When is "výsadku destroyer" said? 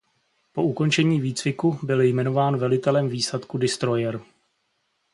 3.09-4.19